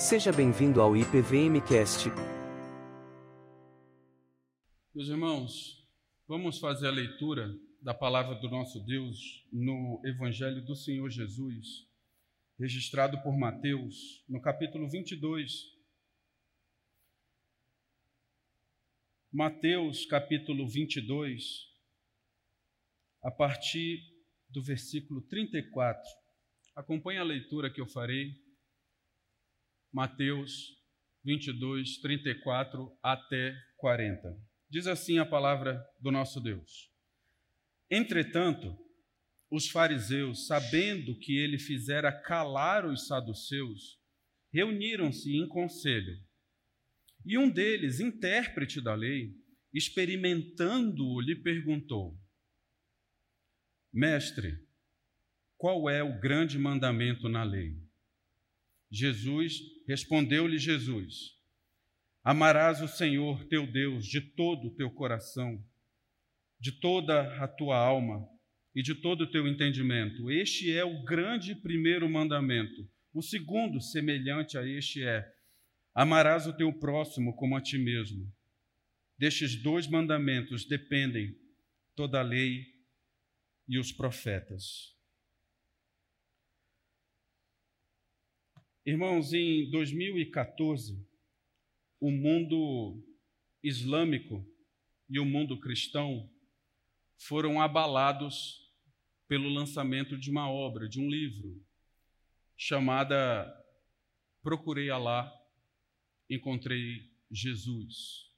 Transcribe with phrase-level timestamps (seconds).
[0.00, 2.08] Seja bem-vindo ao IPVMcast.
[4.94, 5.86] Meus irmãos,
[6.26, 11.86] vamos fazer a leitura da palavra do nosso Deus no Evangelho do Senhor Jesus,
[12.58, 15.52] registrado por Mateus, no capítulo 22.
[19.30, 21.44] Mateus, capítulo 22,
[23.22, 24.00] a partir
[24.48, 26.02] do versículo 34.
[26.74, 28.48] Acompanhe a leitura que eu farei.
[29.92, 30.78] Mateus
[31.24, 34.36] 22, 34 até 40.
[34.68, 36.90] Diz assim a palavra do nosso Deus.
[37.90, 38.78] Entretanto,
[39.50, 44.00] os fariseus, sabendo que ele fizera calar os saduceus,
[44.52, 46.16] reuniram-se em conselho.
[47.26, 49.34] E um deles, intérprete da lei,
[49.74, 52.16] experimentando-o, lhe perguntou:
[53.92, 54.56] Mestre,
[55.58, 57.76] qual é o grande mandamento na lei?
[58.90, 61.34] Jesus respondeu-lhe Jesus:
[62.22, 65.60] Amarás o Senhor teu Deus de todo o teu coração,
[66.60, 68.24] de toda a tua alma
[68.72, 70.30] e de todo o teu entendimento.
[70.30, 72.88] Este é o grande primeiro mandamento.
[73.12, 75.28] O segundo, semelhante a este, é:
[75.92, 78.32] Amarás o teu próximo como a ti mesmo.
[79.18, 81.36] Destes dois mandamentos dependem
[81.96, 82.64] toda a lei
[83.68, 84.99] e os profetas.
[88.90, 91.00] Irmãos, em 2014,
[92.00, 93.00] o mundo
[93.62, 94.44] islâmico
[95.08, 96.28] e o mundo cristão
[97.16, 98.68] foram abalados
[99.28, 101.64] pelo lançamento de uma obra, de um livro,
[102.56, 103.48] chamada
[104.42, 105.32] Procurei Alá,
[106.28, 108.28] Encontrei Jesus.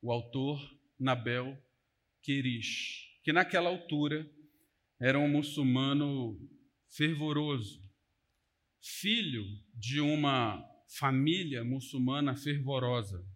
[0.00, 0.60] O autor,
[0.96, 1.60] Nabel
[2.22, 4.24] Querish, que naquela altura
[5.00, 6.38] era um muçulmano
[6.88, 7.83] fervoroso,
[8.84, 10.62] filho de uma
[10.98, 13.26] família muçulmana fervorosa.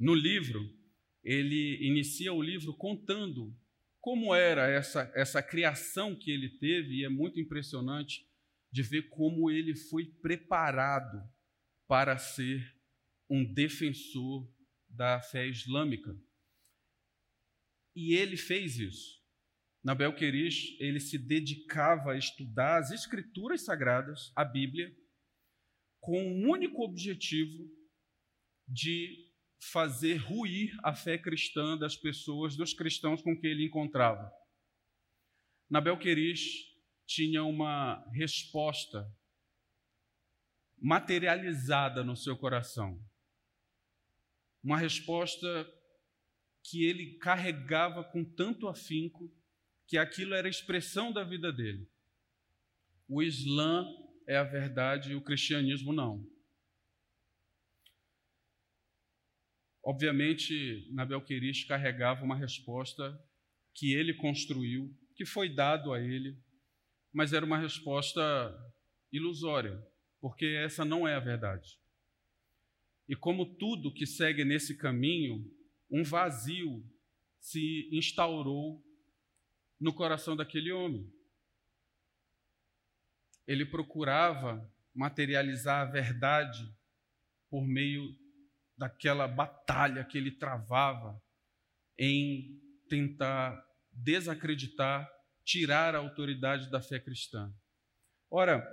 [0.00, 0.74] No livro,
[1.22, 3.54] ele inicia o livro contando
[4.00, 8.26] como era essa, essa criação que ele teve, e é muito impressionante
[8.70, 11.22] de ver como ele foi preparado
[11.86, 12.76] para ser
[13.28, 14.50] um defensor
[14.88, 16.14] da fé islâmica.
[17.94, 19.23] E ele fez isso.
[19.84, 24.90] Nabel Querish, ele se dedicava a estudar as escrituras sagradas, a Bíblia,
[26.00, 27.70] com o um único objetivo
[28.66, 29.30] de
[29.70, 34.32] fazer ruir a fé cristã das pessoas, dos cristãos com que ele encontrava.
[35.68, 36.64] Nabel Querish
[37.06, 39.06] tinha uma resposta
[40.78, 42.98] materializada no seu coração.
[44.62, 45.46] Uma resposta
[46.62, 49.30] que ele carregava com tanto afinco
[49.86, 51.88] que aquilo era a expressão da vida dele.
[53.08, 53.86] O Islã
[54.26, 56.26] é a verdade e o cristianismo não.
[59.82, 63.18] Obviamente, Nabel Querish carregava uma resposta
[63.74, 66.38] que ele construiu, que foi dado a ele,
[67.12, 68.22] mas era uma resposta
[69.12, 69.80] ilusória,
[70.20, 71.78] porque essa não é a verdade.
[73.08, 75.44] E como tudo que segue nesse caminho,
[75.90, 76.82] um vazio
[77.38, 78.82] se instaurou
[79.80, 81.10] no coração daquele homem.
[83.46, 86.64] Ele procurava materializar a verdade
[87.50, 88.02] por meio
[88.76, 91.20] daquela batalha que ele travava
[91.98, 95.08] em tentar desacreditar,
[95.44, 97.52] tirar a autoridade da fé cristã.
[98.30, 98.66] Ora,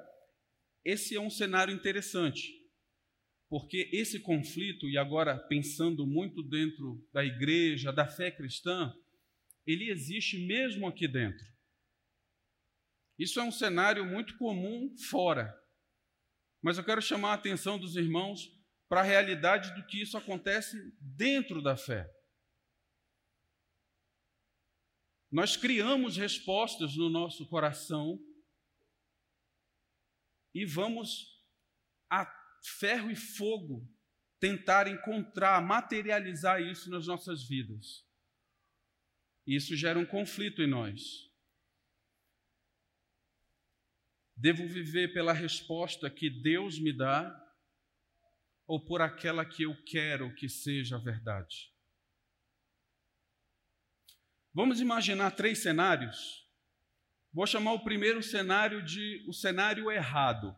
[0.83, 2.51] esse é um cenário interessante,
[3.47, 8.91] porque esse conflito, e agora pensando muito dentro da igreja, da fé cristã,
[9.71, 11.45] ele existe mesmo aqui dentro.
[13.17, 15.55] Isso é um cenário muito comum fora.
[16.61, 18.49] Mas eu quero chamar a atenção dos irmãos
[18.89, 22.09] para a realidade do que isso acontece dentro da fé.
[25.31, 28.19] Nós criamos respostas no nosso coração
[30.53, 31.41] e vamos
[32.09, 32.29] a
[32.79, 33.89] ferro e fogo
[34.39, 38.05] tentar encontrar, materializar isso nas nossas vidas.
[39.45, 41.29] Isso gera um conflito em nós.
[44.35, 47.37] Devo viver pela resposta que Deus me dá
[48.65, 51.71] ou por aquela que eu quero que seja a verdade?
[54.53, 56.49] Vamos imaginar três cenários.
[57.33, 60.55] Vou chamar o primeiro cenário de o cenário errado,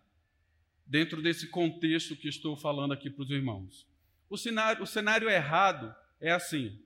[0.86, 3.88] dentro desse contexto que estou falando aqui para os irmãos.
[4.30, 6.84] O cenário, o cenário errado é assim: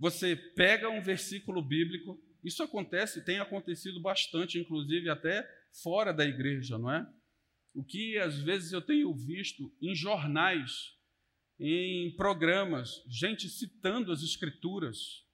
[0.00, 6.76] você pega um versículo bíblico, isso acontece, tem acontecido bastante, inclusive até fora da igreja,
[6.76, 7.06] não é?
[7.74, 10.96] o que às vezes eu tenho visto em jornais,
[11.58, 15.24] em programas, gente citando as Escrituras,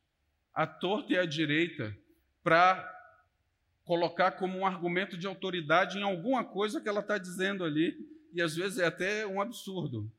[0.53, 1.97] à torta e à direita,
[2.43, 2.93] para
[3.85, 7.97] colocar como um argumento de autoridade em alguma coisa que ela está dizendo ali,
[8.33, 10.13] e às vezes é até um absurdo.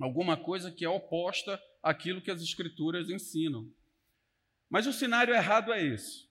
[0.00, 3.70] Alguma coisa que é oposta àquilo que as Escrituras ensinam.
[4.70, 6.28] Mas o cenário errado é esse.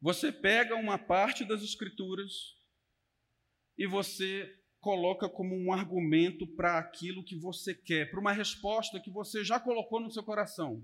[0.00, 2.32] Você pega uma parte das Escrituras
[3.76, 9.10] e você coloca como um argumento para aquilo que você quer, para uma resposta que
[9.10, 10.82] você já colocou no seu coração.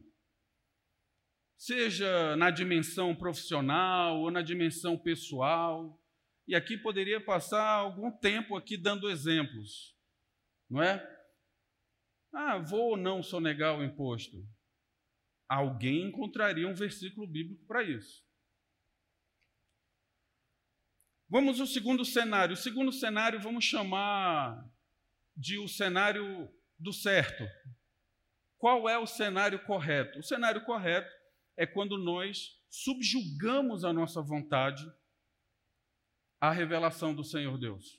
[1.56, 5.98] Seja na dimensão profissional ou na dimensão pessoal.
[6.46, 9.96] E aqui poderia passar algum tempo aqui dando exemplos,
[10.68, 11.15] não é?
[12.38, 14.46] Ah, vou ou não sonegar o imposto?
[15.48, 18.22] Alguém encontraria um versículo bíblico para isso.
[21.30, 22.52] Vamos ao segundo cenário.
[22.52, 24.62] O segundo cenário vamos chamar
[25.34, 26.46] de o cenário
[26.78, 27.42] do certo.
[28.58, 30.18] Qual é o cenário correto?
[30.18, 31.10] O cenário correto
[31.56, 34.84] é quando nós subjugamos a nossa vontade
[36.38, 37.98] à revelação do Senhor Deus.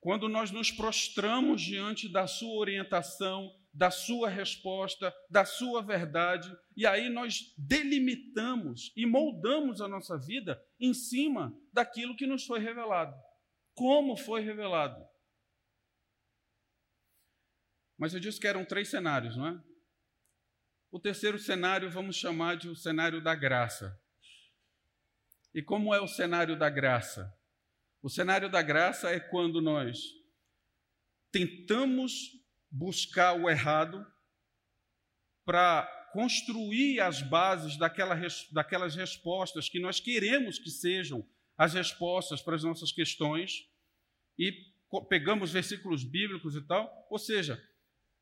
[0.00, 6.86] Quando nós nos prostramos diante da Sua orientação, da sua resposta, da sua verdade, e
[6.86, 13.14] aí nós delimitamos e moldamos a nossa vida em cima daquilo que nos foi revelado.
[13.74, 15.00] Como foi revelado?
[17.96, 19.62] Mas eu disse que eram três cenários, não é?
[20.90, 23.96] O terceiro cenário vamos chamar de o cenário da graça.
[25.54, 27.32] E como é o cenário da graça?
[28.02, 29.98] O cenário da graça é quando nós
[31.30, 32.32] tentamos
[32.70, 34.06] buscar o errado
[35.44, 38.16] para construir as bases daquela,
[38.52, 41.26] daquelas respostas que nós queremos que sejam
[41.56, 43.68] as respostas para as nossas questões
[44.38, 44.50] e
[45.08, 46.90] pegamos versículos bíblicos e tal.
[47.10, 47.62] Ou seja,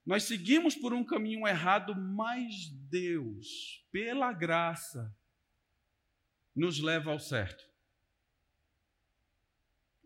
[0.05, 5.15] nós seguimos por um caminho errado, mas Deus, pela graça,
[6.55, 7.68] nos leva ao certo.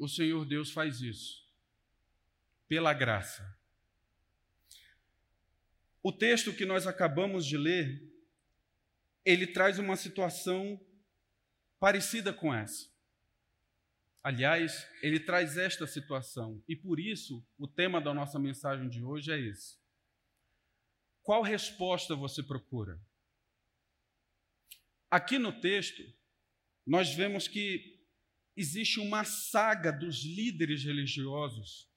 [0.03, 1.49] O Senhor Deus faz isso,
[2.67, 3.57] pela graça.
[6.03, 8.03] O texto que nós acabamos de ler,
[9.25, 10.85] ele traz uma situação
[11.79, 12.91] parecida com essa.
[14.25, 19.31] Aliás, ele traz esta situação, e por isso o tema da nossa mensagem de hoje
[19.31, 19.79] é esse.
[21.23, 23.01] Qual resposta você procura?
[25.09, 26.03] Aqui no texto,
[26.85, 28.02] nós vemos que
[28.57, 31.91] existe uma saga dos líderes religiosos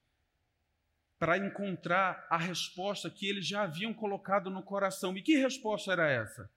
[1.18, 5.16] para encontrar a resposta que eles já haviam colocado no coração.
[5.18, 6.52] E que resposta era essa?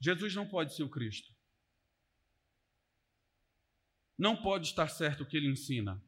[0.00, 1.34] Jesus não pode ser o Cristo.
[4.16, 6.02] Não pode estar certo o que ele ensina.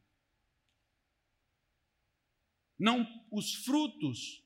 [2.79, 4.45] Não os frutos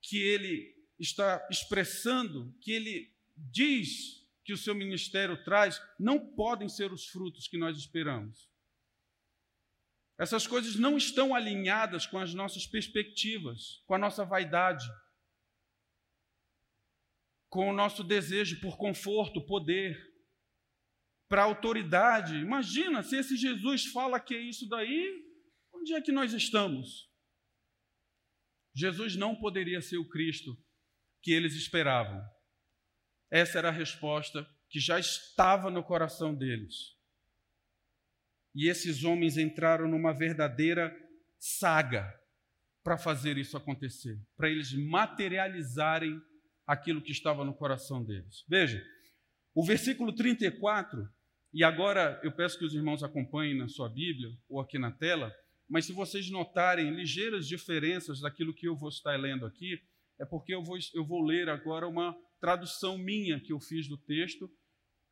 [0.00, 6.92] que ele está expressando, que ele diz que o seu ministério traz, não podem ser
[6.92, 8.50] os frutos que nós esperamos.
[10.18, 14.86] Essas coisas não estão alinhadas com as nossas perspectivas, com a nossa vaidade,
[17.48, 19.96] com o nosso desejo por conforto, poder,
[21.28, 22.34] para autoridade.
[22.36, 25.22] Imagina se esse Jesus fala que é isso daí,
[25.72, 27.10] onde é que nós estamos?
[28.74, 30.56] Jesus não poderia ser o Cristo
[31.22, 32.22] que eles esperavam.
[33.32, 36.94] Essa era a resposta que já estava no coração deles.
[38.54, 40.94] E esses homens entraram numa verdadeira
[41.38, 42.12] saga
[42.84, 46.20] para fazer isso acontecer, para eles materializarem
[46.66, 48.44] aquilo que estava no coração deles.
[48.46, 48.84] Veja,
[49.54, 51.08] o versículo 34,
[51.54, 55.34] e agora eu peço que os irmãos acompanhem na sua Bíblia ou aqui na tela,
[55.66, 59.82] mas se vocês notarem ligeiras diferenças daquilo que eu vou estar lendo aqui,
[60.20, 63.96] é porque eu vou, eu vou ler agora uma tradução minha que eu fiz do
[63.96, 64.50] texto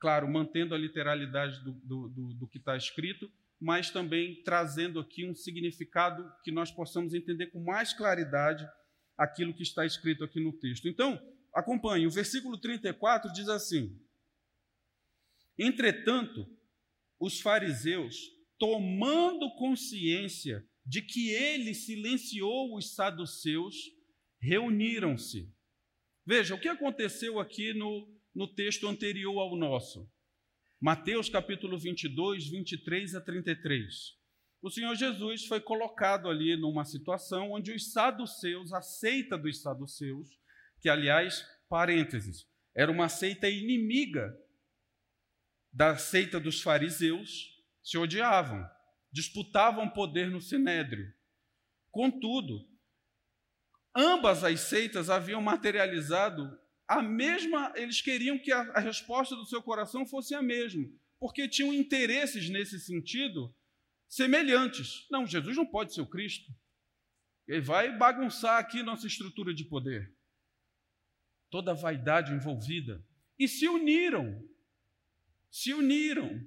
[0.00, 5.28] claro, mantendo a literalidade do, do, do, do que está escrito, mas também trazendo aqui
[5.28, 8.66] um significado que nós possamos entender com mais claridade
[9.18, 10.88] aquilo que está escrito aqui no texto.
[10.88, 11.20] Então,
[11.54, 13.94] acompanhe, o versículo 34 diz assim:
[15.58, 16.46] Entretanto,
[17.20, 18.16] os fariseus,
[18.58, 23.76] tomando consciência de que ele silenciou os saduceus,
[24.40, 25.54] reuniram-se.
[26.30, 30.08] Veja, o que aconteceu aqui no no texto anterior ao nosso.
[30.80, 34.16] Mateus capítulo 22, 23 a 33.
[34.62, 40.28] O Senhor Jesus foi colocado ali numa situação onde os saduceus, a seita dos saduceus,
[40.80, 42.46] que aliás, parênteses,
[42.76, 44.32] era uma seita inimiga
[45.72, 48.64] da seita dos fariseus, se odiavam.
[49.12, 51.12] disputavam poder no sinédrio.
[51.90, 52.69] Contudo,
[53.94, 59.62] ambas as seitas haviam materializado a mesma, eles queriam que a, a resposta do seu
[59.62, 60.88] coração fosse a mesma,
[61.20, 63.54] porque tinham interesses nesse sentido
[64.08, 65.06] semelhantes.
[65.08, 66.52] Não, Jesus não pode ser o Cristo.
[67.46, 70.12] Ele vai bagunçar aqui nossa estrutura de poder.
[71.48, 73.04] Toda a vaidade envolvida.
[73.38, 74.44] E se uniram.
[75.48, 76.44] Se uniram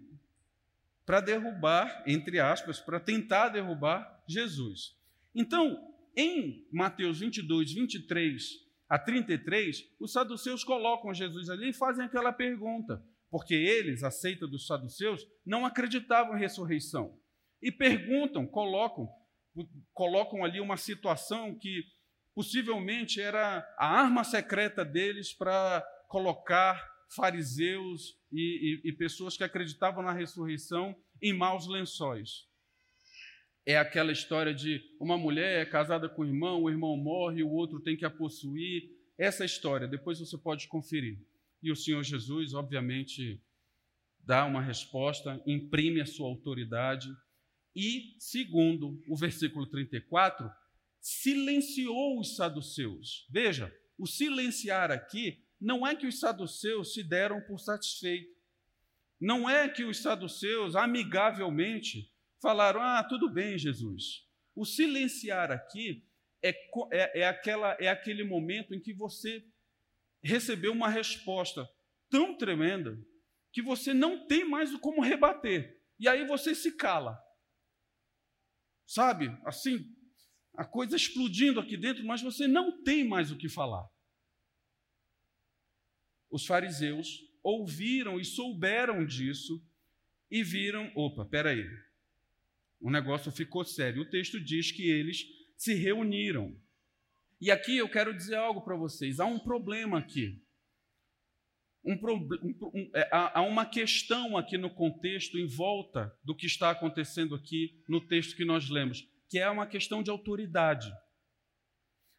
[1.06, 4.98] para derrubar, entre aspas, para tentar derrubar Jesus.
[5.34, 8.44] Então, em Mateus 22, 23
[8.90, 14.48] a 33, os saduceus colocam Jesus ali e fazem aquela pergunta, porque eles, a seita
[14.48, 17.18] dos saduceus, não acreditavam em ressurreição.
[17.62, 19.08] E perguntam, colocam,
[19.94, 21.84] colocam ali uma situação que
[22.36, 30.04] possivelmente era a arma secreta deles para colocar fariseus e, e, e pessoas que acreditavam
[30.04, 32.53] na ressurreição em maus lençóis
[33.66, 37.52] é aquela história de uma mulher é casada com o irmão, o irmão morre, o
[37.52, 38.90] outro tem que a possuir.
[39.18, 41.20] Essa história, depois você pode conferir.
[41.62, 43.42] E o Senhor Jesus, obviamente,
[44.20, 47.10] dá uma resposta, imprime a sua autoridade.
[47.76, 50.50] E, segundo o versículo 34,
[51.00, 53.26] silenciou os saduceus.
[53.30, 58.34] Veja, o silenciar aqui não é que os saduceus se deram por satisfeitos.
[59.20, 62.13] Não é que os saduceus, amigavelmente,
[62.44, 64.28] falaram: Ah, tudo bem, Jesus.
[64.54, 66.06] O silenciar aqui
[66.44, 66.50] é,
[66.92, 69.44] é, é, aquela, é aquele momento em que você
[70.22, 71.68] recebeu uma resposta
[72.10, 73.00] tão tremenda
[73.52, 75.82] que você não tem mais como rebater.
[75.98, 77.18] E aí você se cala.
[78.86, 79.30] Sabe?
[79.46, 79.90] Assim,
[80.54, 83.88] a coisa explodindo aqui dentro, mas você não tem mais o que falar.
[86.30, 89.66] Os fariseus ouviram e souberam disso
[90.30, 91.66] e viram: opa, peraí,
[92.84, 94.02] o negócio ficou sério.
[94.02, 95.26] O texto diz que eles
[95.56, 96.54] se reuniram.
[97.40, 100.44] E aqui eu quero dizer algo para vocês: há um problema aqui.
[101.86, 107.36] Um, um, é, há uma questão aqui no contexto, em volta do que está acontecendo
[107.36, 110.92] aqui no texto que nós lemos, que é uma questão de autoridade.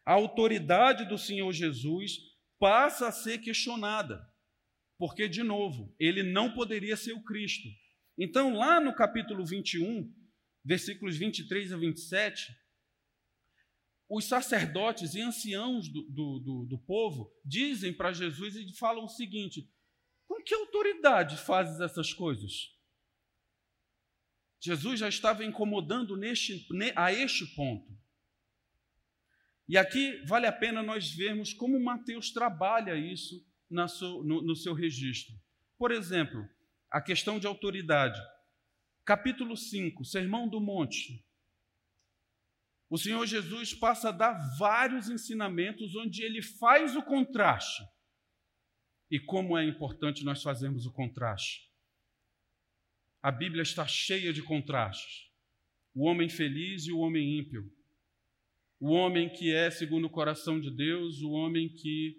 [0.03, 2.17] A autoridade do Senhor Jesus
[2.59, 4.19] passa a ser questionada,
[4.97, 7.67] porque, de novo, ele não poderia ser o Cristo.
[8.17, 10.11] Então, lá no capítulo 21,
[10.65, 12.51] versículos 23 a 27,
[14.09, 19.09] os sacerdotes e anciãos do, do, do, do povo dizem para Jesus e falam o
[19.09, 19.71] seguinte:
[20.27, 22.73] com que autoridade fazes essas coisas?
[24.59, 27.95] Jesus já estava incomodando neste, a este ponto.
[29.67, 35.35] E aqui vale a pena nós vermos como Mateus trabalha isso no, no seu registro.
[35.77, 36.47] Por exemplo,
[36.89, 38.19] a questão de autoridade
[39.05, 41.23] capítulo 5, Sermão do Monte.
[42.89, 47.83] O Senhor Jesus passa a dar vários ensinamentos onde ele faz o contraste.
[49.09, 51.71] E como é importante nós fazermos o contraste.
[53.21, 55.29] A Bíblia está cheia de contrastes.
[55.93, 57.71] O homem feliz e o homem ímpio.
[58.79, 62.17] O homem que é segundo o coração de Deus, o homem que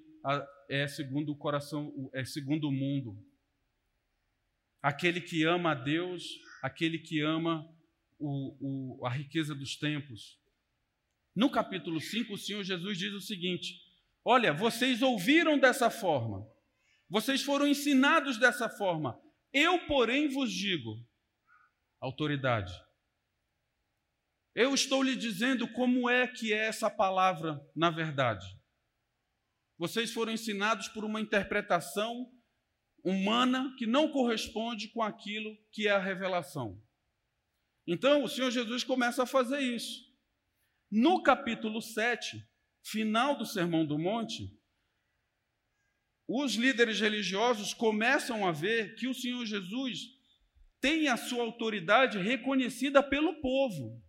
[0.69, 3.17] é segundo o coração, é segundo o mundo.
[4.87, 6.23] Aquele que ama a Deus
[6.67, 7.65] aquele que ama
[8.19, 10.39] o, o, a riqueza dos tempos.
[11.35, 13.75] No capítulo 5, o Senhor Jesus diz o seguinte:
[14.25, 16.47] Olha, vocês ouviram dessa forma,
[17.09, 19.21] vocês foram ensinados dessa forma,
[19.53, 20.97] eu, porém, vos digo,
[22.01, 22.73] autoridade.
[24.55, 28.47] Eu estou lhe dizendo como é que é essa palavra na verdade.
[29.79, 32.33] Vocês foram ensinados por uma interpretação
[33.07, 36.83] humana que não corresponde com aquilo que é a revelação.
[37.87, 40.05] Então, o Senhor Jesus começa a fazer isso.
[40.91, 42.45] No capítulo 7,
[42.83, 44.53] final do Sermão do Monte,
[46.27, 50.01] os líderes religiosos começam a ver que o Senhor Jesus
[50.81, 54.03] tem a sua autoridade reconhecida pelo povo,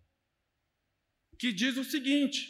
[1.38, 2.50] que diz o seguinte: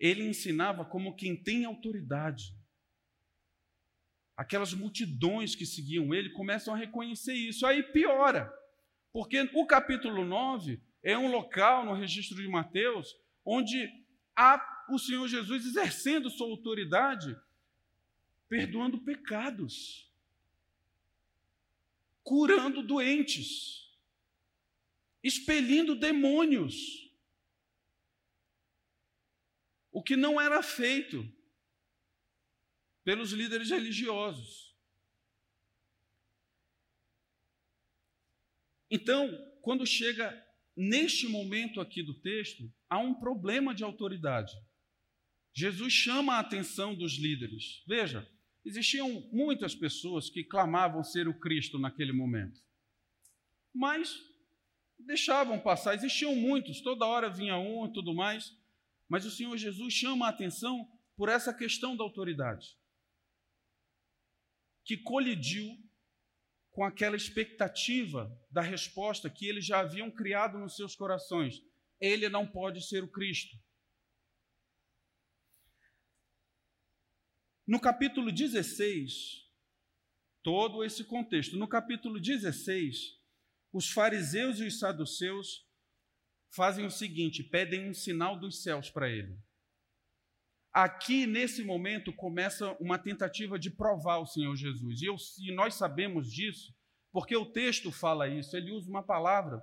[0.00, 2.55] ele ensinava como quem tem autoridade
[4.36, 7.66] aquelas multidões que seguiam ele começam a reconhecer isso.
[7.66, 8.52] Aí piora,
[9.12, 13.88] porque o capítulo 9 é um local no registro de Mateus onde
[14.34, 17.36] há o Senhor Jesus exercendo sua autoridade,
[18.48, 20.10] perdoando pecados,
[22.22, 23.90] curando doentes,
[25.22, 27.10] expelindo demônios.
[29.90, 31.26] O que não era feito
[33.06, 34.74] pelos líderes religiosos.
[38.90, 39.30] Então,
[39.62, 40.36] quando chega
[40.76, 44.52] neste momento aqui do texto, há um problema de autoridade.
[45.54, 47.84] Jesus chama a atenção dos líderes.
[47.86, 48.28] Veja,
[48.64, 52.60] existiam muitas pessoas que clamavam ser o Cristo naquele momento,
[53.72, 54.18] mas
[54.98, 55.94] deixavam passar.
[55.94, 58.50] Existiam muitos, toda hora vinha um e tudo mais,
[59.08, 60.84] mas o Senhor Jesus chama a atenção
[61.16, 62.66] por essa questão da autoridade,
[64.86, 65.76] que colidiu
[66.70, 71.60] com aquela expectativa da resposta que eles já haviam criado nos seus corações.
[72.00, 73.58] Ele não pode ser o Cristo.
[77.66, 79.50] No capítulo 16,
[80.40, 83.18] todo esse contexto, no capítulo 16,
[83.72, 85.66] os fariseus e os saduceus
[86.54, 89.36] fazem o seguinte: pedem um sinal dos céus para ele.
[90.78, 95.00] Aqui, nesse momento, começa uma tentativa de provar o Senhor Jesus.
[95.00, 96.76] E, eu, e nós sabemos disso,
[97.10, 98.54] porque o texto fala isso.
[98.54, 99.62] Ele usa uma palavra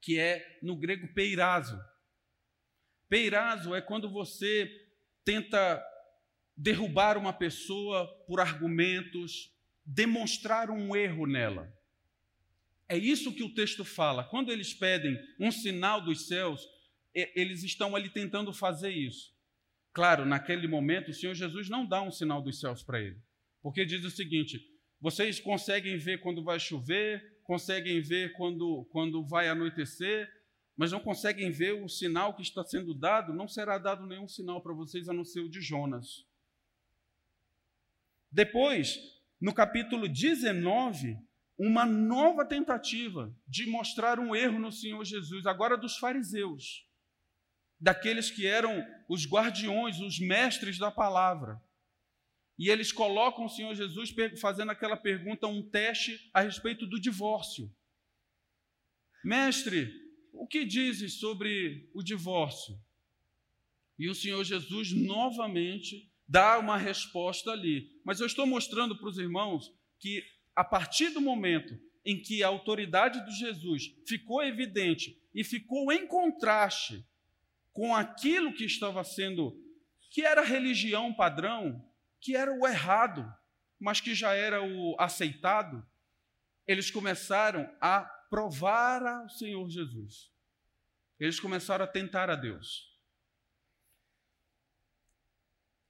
[0.00, 1.76] que é no grego peirazo.
[3.08, 4.70] Peirazo é quando você
[5.24, 5.84] tenta
[6.56, 9.52] derrubar uma pessoa por argumentos,
[9.84, 11.76] demonstrar um erro nela.
[12.88, 14.22] É isso que o texto fala.
[14.22, 16.64] Quando eles pedem um sinal dos céus,
[17.12, 19.39] eles estão ali tentando fazer isso.
[19.92, 23.20] Claro, naquele momento, o Senhor Jesus não dá um sinal dos céus para ele,
[23.60, 24.60] porque diz o seguinte:
[25.00, 30.30] vocês conseguem ver quando vai chover, conseguem ver quando, quando vai anoitecer,
[30.76, 34.62] mas não conseguem ver o sinal que está sendo dado, não será dado nenhum sinal
[34.62, 36.24] para vocês a não ser o de Jonas.
[38.30, 38.98] Depois,
[39.40, 41.18] no capítulo 19,
[41.58, 46.86] uma nova tentativa de mostrar um erro no Senhor Jesus, agora dos fariseus,
[47.80, 51.60] daqueles que eram os guardiões, os mestres da palavra.
[52.58, 57.74] E eles colocam o Senhor Jesus fazendo aquela pergunta, um teste a respeito do divórcio.
[59.24, 59.90] Mestre,
[60.32, 62.78] o que dizes sobre o divórcio?
[63.98, 67.90] E o Senhor Jesus novamente dá uma resposta ali.
[68.04, 70.22] Mas eu estou mostrando para os irmãos que
[70.54, 76.06] a partir do momento em que a autoridade de Jesus ficou evidente e ficou em
[76.06, 77.04] contraste
[77.72, 79.52] com aquilo que estava sendo,
[80.10, 81.84] que era religião padrão,
[82.20, 83.24] que era o errado,
[83.78, 85.86] mas que já era o aceitado,
[86.66, 90.30] eles começaram a provar ao Senhor Jesus.
[91.18, 92.90] Eles começaram a tentar a Deus.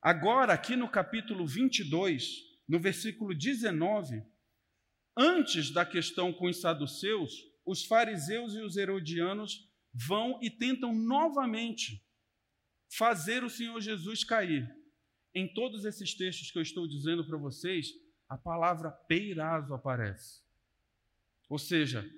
[0.03, 2.25] Agora, aqui no capítulo 22,
[2.67, 4.25] no versículo 19,
[5.17, 7.33] antes da questão com os saduceus,
[7.67, 12.03] os fariseus e os herodianos vão e tentam novamente
[12.89, 14.69] fazer o Senhor Jesus cair.
[15.35, 17.93] Em todos esses textos que eu estou dizendo para vocês,
[18.29, 20.43] a palavra peirazo aparece.
[21.49, 22.09] Ou seja,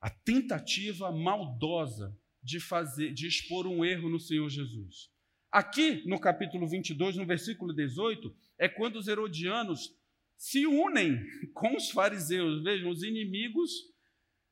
[0.00, 5.10] a tentativa maldosa de fazer, de expor um erro no Senhor Jesus.
[5.50, 9.94] Aqui, no capítulo 22, no versículo 18, é quando os herodianos
[10.36, 11.18] se unem
[11.52, 12.62] com os fariseus.
[12.62, 13.70] Vejam, os inimigos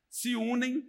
[0.08, 0.86] se unem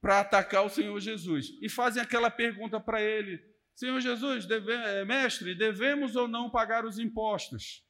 [0.00, 3.42] para atacar o Senhor Jesus e fazem aquela pergunta para ele:
[3.74, 7.84] Senhor Jesus, deve, eh, mestre, devemos ou não pagar os impostos?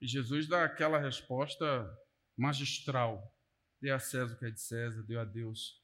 [0.00, 1.88] E Jesus dá aquela resposta
[2.36, 3.34] magistral:
[3.80, 5.80] dê a César o que é de César, dê a Deus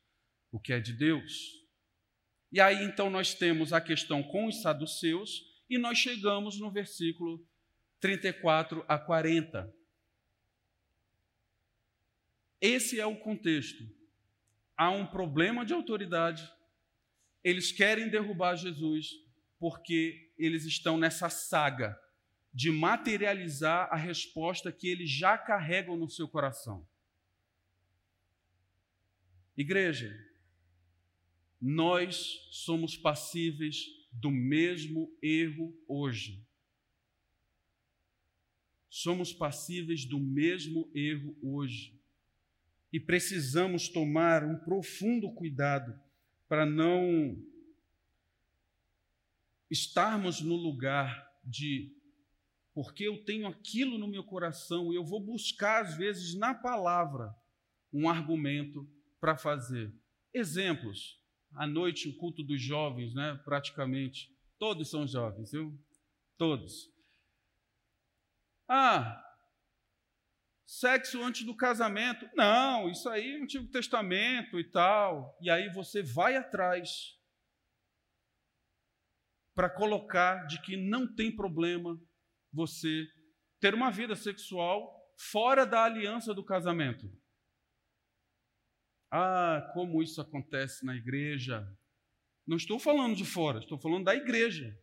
[0.51, 1.33] o que é de Deus.
[2.51, 7.47] E aí então nós temos a questão com os saduceus e nós chegamos no versículo
[8.01, 9.71] 34 a 40.
[12.61, 13.98] Esse é o contexto.
[14.79, 16.49] Há um problema de autoridade.
[17.43, 19.11] Eles querem derrubar Jesus
[19.59, 21.99] porque eles estão nessa saga
[22.55, 26.89] de materializar a resposta que eles já carregam no seu coração.
[29.57, 30.17] Igreja,
[31.61, 36.47] nós somos passíveis do mesmo erro hoje.
[38.89, 41.98] Somos passíveis do mesmo erro hoje.
[42.93, 45.99] E precisamos tomar um profundo cuidado
[46.49, 47.37] para não
[49.71, 51.95] estarmos no lugar de
[52.73, 57.35] porque eu tenho aquilo no meu coração e eu vou buscar às vezes na palavra
[57.93, 58.89] um argumento
[59.21, 59.93] para fazer.
[60.33, 61.19] Exemplos
[61.55, 63.41] à noite o culto dos jovens, né?
[63.45, 64.33] Praticamente.
[64.59, 65.77] Todos são jovens, viu?
[66.37, 66.89] Todos.
[68.69, 69.28] Ah,
[70.69, 72.29] sexo antes do casamento.
[72.35, 75.35] Não, isso aí é Antigo Testamento e tal.
[75.41, 77.19] E aí você vai atrás
[79.55, 81.99] para colocar de que não tem problema
[82.53, 83.07] você
[83.59, 87.11] ter uma vida sexual fora da aliança do casamento.
[89.11, 91.67] Ah, como isso acontece na igreja.
[92.47, 94.79] Não estou falando de fora, estou falando da igreja.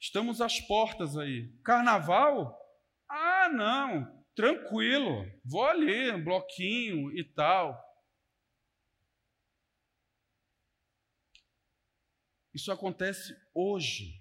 [0.00, 1.56] Estamos às portas aí.
[1.62, 2.65] Carnaval?
[3.46, 7.80] Ah, não, tranquilo, vou ali, um bloquinho e tal.
[12.52, 14.20] Isso acontece hoje.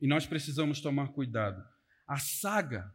[0.00, 1.62] E nós precisamos tomar cuidado.
[2.04, 2.92] A saga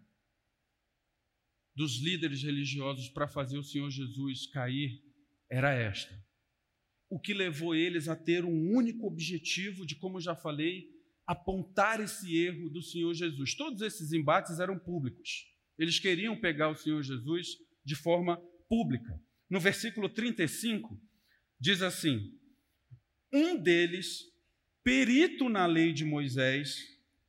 [1.74, 5.02] dos líderes religiosos para fazer o Senhor Jesus cair
[5.50, 6.14] era esta.
[7.10, 10.93] O que levou eles a ter um único objetivo de, como já falei,
[11.26, 13.56] apontar esse erro do Senhor Jesus.
[13.56, 15.48] Todos esses embates eram públicos.
[15.78, 18.38] Eles queriam pegar o Senhor Jesus de forma
[18.70, 19.20] pública.
[19.50, 21.00] No versículo 35,
[21.60, 22.38] diz assim:
[23.32, 24.24] Um deles,
[24.84, 26.78] perito na lei de Moisés,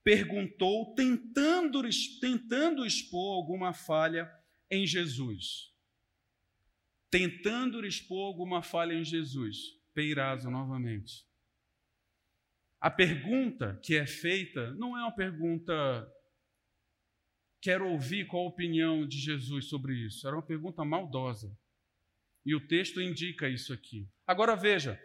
[0.02, 1.83] perguntou, tentando,
[2.20, 4.30] tentando expor alguma falha
[4.70, 5.72] em Jesus.
[7.11, 9.57] Tentando expor alguma falha em Jesus.
[9.94, 11.24] Peirazo novamente.
[12.84, 16.06] A pergunta que é feita não é uma pergunta.
[17.62, 20.28] Quero ouvir qual a opinião de Jesus sobre isso.
[20.28, 21.50] Era uma pergunta maldosa.
[22.44, 24.06] E o texto indica isso aqui.
[24.26, 25.00] Agora veja: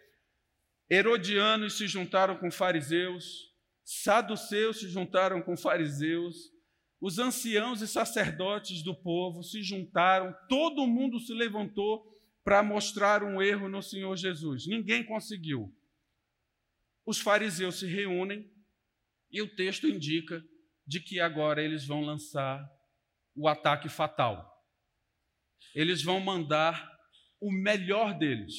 [0.90, 6.52] Herodianos se juntaram com fariseus, saduceus se juntaram com fariseus,
[7.00, 12.06] os anciãos e sacerdotes do povo se juntaram, todo mundo se levantou
[12.44, 14.68] para mostrar um erro no Senhor Jesus.
[14.68, 15.74] Ninguém conseguiu.
[17.10, 18.48] Os fariseus se reúnem
[19.32, 20.46] e o texto indica
[20.86, 22.64] de que agora eles vão lançar
[23.36, 24.48] o ataque fatal.
[25.74, 26.88] Eles vão mandar
[27.42, 28.54] o melhor deles.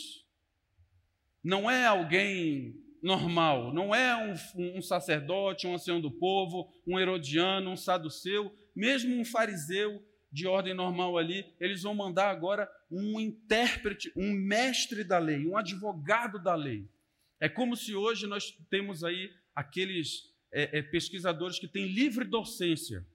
[1.44, 4.34] Não é alguém normal, não é um,
[4.78, 10.74] um, sacerdote, um ancião do povo, um herodiano, um saduceu, mesmo um fariseu de ordem
[10.74, 16.56] normal ali, eles vão mandar agora um intérprete, um mestre da lei, um advogado da
[16.56, 16.90] lei.
[17.40, 23.06] É como se hoje nós temos aí aqueles é, é, pesquisadores que têm livre docência.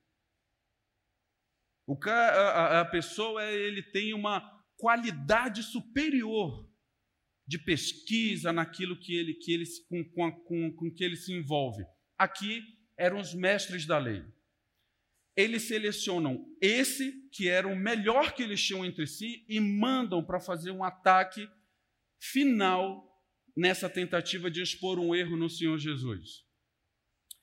[1.88, 4.41] O, a, a pessoa ele tem uma
[4.77, 6.67] qualidade superior
[7.47, 11.85] de pesquisa naquilo que ele, que ele, com, com, com, com que ele se envolve.
[12.17, 12.63] Aqui
[12.97, 14.25] eram os mestres da lei.
[15.35, 20.39] Eles selecionam esse que era o melhor que eles tinham entre si e mandam para
[20.39, 21.47] fazer um ataque
[22.19, 23.14] final
[23.55, 26.43] nessa tentativa de expor um erro no Senhor Jesus.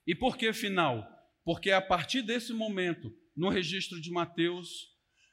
[0.07, 1.09] E por que final?
[1.45, 4.93] Porque a partir desse momento, no registro de Mateus,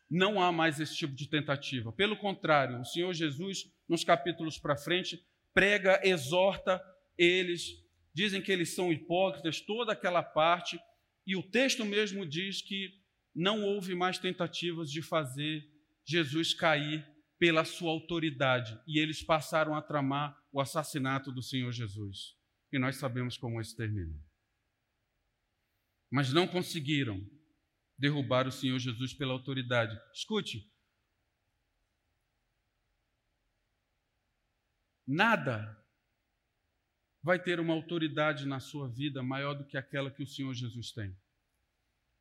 [0.09, 1.91] não há mais esse tipo de tentativa.
[1.91, 5.19] Pelo contrário, o Senhor Jesus, nos capítulos para frente,
[5.53, 6.81] prega, exorta
[7.17, 7.63] eles,
[8.13, 10.79] dizem que eles são hipócritas, toda aquela parte,
[11.27, 12.89] e o texto mesmo diz que
[13.35, 15.63] não houve mais tentativas de fazer
[16.05, 17.05] Jesus cair
[17.37, 22.35] pela sua autoridade, e eles passaram a tramar o assassinato do Senhor Jesus.
[22.71, 24.15] E nós sabemos como isso termina.
[26.09, 27.19] Mas não conseguiram
[27.97, 29.99] derrubar o Senhor Jesus pela autoridade.
[30.13, 30.71] Escute.
[35.05, 35.75] Nada
[37.21, 40.91] vai ter uma autoridade na sua vida maior do que aquela que o Senhor Jesus
[40.91, 41.15] tem.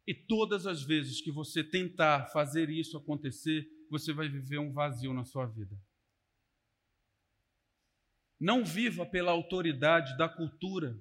[0.07, 5.13] E todas as vezes que você tentar fazer isso acontecer, você vai viver um vazio
[5.13, 5.79] na sua vida.
[8.39, 10.97] Não viva pela autoridade da cultura,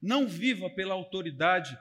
[0.00, 1.78] não viva pela autoridade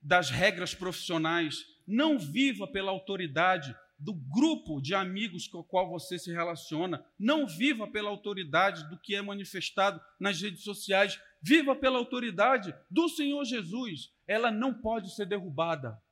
[0.00, 6.18] das regras profissionais, não viva pela autoridade do grupo de amigos com o qual você
[6.18, 7.04] se relaciona.
[7.16, 11.20] Não viva pela autoridade do que é manifestado nas redes sociais.
[11.40, 14.12] Viva pela autoridade do Senhor Jesus.
[14.26, 16.02] Ela não pode ser derrubada.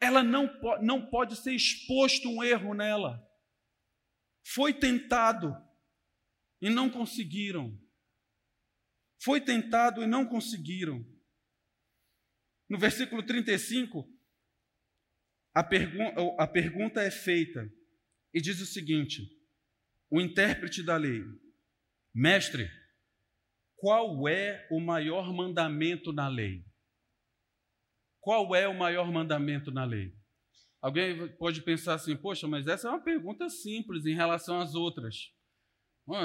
[0.00, 3.22] Ela não, po não pode ser exposto um erro nela.
[4.42, 5.54] Foi tentado
[6.62, 7.76] e não conseguiram.
[9.20, 11.04] Foi tentado e não conseguiram.
[12.70, 14.08] No versículo 35,
[15.54, 16.00] a, pergu
[16.38, 17.68] a pergunta é feita
[18.32, 19.28] e diz o seguinte:
[20.08, 21.22] o intérprete da lei,
[22.14, 22.70] mestre,
[23.76, 26.64] qual é o maior mandamento na lei?
[28.20, 30.16] Qual é o maior mandamento na lei?
[30.80, 35.32] Alguém pode pensar assim, poxa, mas essa é uma pergunta simples em relação às outras.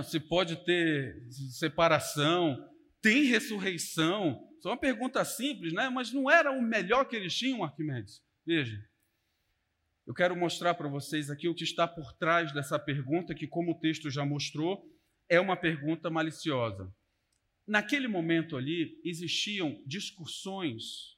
[0.03, 2.57] Se pode ter separação,
[3.01, 5.89] tem ressurreição, só uma pergunta simples, né?
[5.89, 8.21] mas não era o melhor que eles tinham, Arquimedes.
[8.45, 8.83] Veja,
[10.05, 13.71] eu quero mostrar para vocês aqui o que está por trás dessa pergunta, que, como
[13.71, 14.89] o texto já mostrou,
[15.29, 16.93] é uma pergunta maliciosa.
[17.67, 21.17] Naquele momento ali, existiam discussões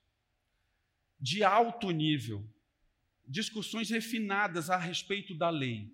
[1.20, 2.44] de alto nível,
[3.28, 5.94] discussões refinadas a respeito da lei.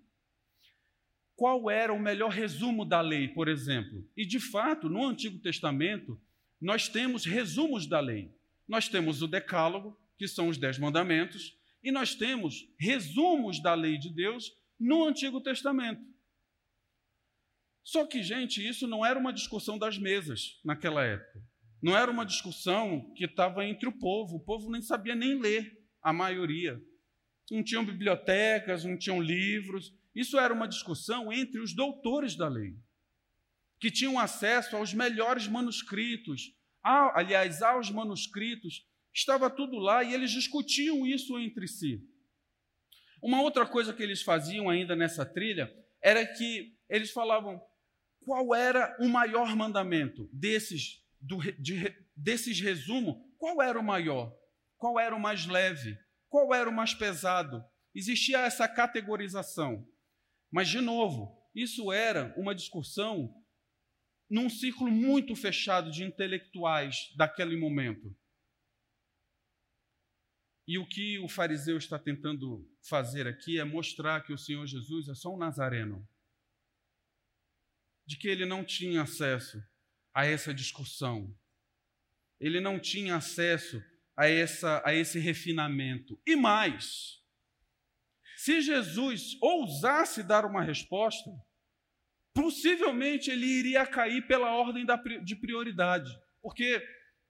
[1.36, 4.08] Qual era o melhor resumo da lei, por exemplo?
[4.16, 6.18] E, de fato, no Antigo Testamento,
[6.60, 8.34] nós temos resumos da lei.
[8.66, 13.98] Nós temos o Decálogo, que são os Dez Mandamentos, e nós temos resumos da lei
[13.98, 16.02] de Deus no Antigo Testamento.
[17.84, 21.40] Só que, gente, isso não era uma discussão das mesas naquela época.
[21.82, 24.36] Não era uma discussão que estava entre o povo.
[24.36, 26.80] O povo nem sabia nem ler, a maioria.
[27.50, 29.94] Não tinham bibliotecas, não tinham livros.
[30.16, 32.74] Isso era uma discussão entre os doutores da lei,
[33.78, 38.88] que tinham acesso aos melhores manuscritos, aliás, aos manuscritos.
[39.12, 42.02] Estava tudo lá e eles discutiam isso entre si.
[43.22, 47.60] Uma outra coisa que eles faziam ainda nessa trilha era que eles falavam:
[48.24, 53.16] qual era o maior mandamento desses, do, de, desses resumos?
[53.36, 54.34] Qual era o maior?
[54.78, 55.98] Qual era o mais leve?
[56.26, 57.62] Qual era o mais pesado?
[57.94, 59.86] Existia essa categorização.
[60.56, 63.30] Mas, de novo, isso era uma discussão
[64.26, 68.16] num círculo muito fechado de intelectuais daquele momento.
[70.66, 75.08] E o que o fariseu está tentando fazer aqui é mostrar que o Senhor Jesus
[75.08, 76.08] é só um nazareno
[78.06, 79.62] de que ele não tinha acesso
[80.14, 81.38] a essa discussão.
[82.40, 83.84] Ele não tinha acesso
[84.16, 86.18] a, essa, a esse refinamento.
[86.26, 87.22] E mais,
[88.46, 91.28] se Jesus ousasse dar uma resposta,
[92.32, 94.86] possivelmente ele iria cair pela ordem
[95.24, 96.08] de prioridade,
[96.40, 96.80] porque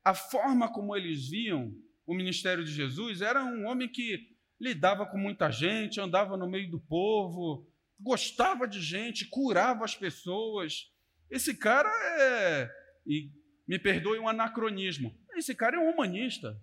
[0.04, 1.74] a forma como eles viam
[2.06, 4.28] o ministério de Jesus era um homem que
[4.60, 7.66] lidava com muita gente, andava no meio do povo,
[7.98, 10.92] gostava de gente, curava as pessoas.
[11.30, 11.88] Esse cara
[12.20, 12.70] é,
[13.06, 13.30] e
[13.66, 16.60] me perdoe um anacronismo, esse cara é um humanista.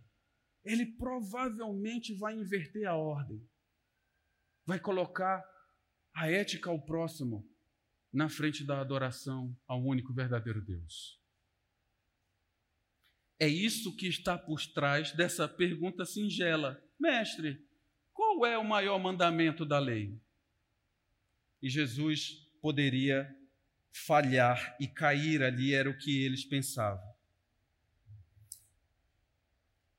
[0.63, 3.41] Ele provavelmente vai inverter a ordem,
[4.65, 5.43] vai colocar
[6.13, 7.47] a ética ao próximo
[8.11, 11.19] na frente da adoração ao único verdadeiro Deus.
[13.39, 17.65] É isso que está por trás dessa pergunta singela: Mestre,
[18.13, 20.21] qual é o maior mandamento da lei?
[21.63, 23.33] e Jesus poderia
[24.05, 27.01] falhar e cair ali, era o que eles pensavam.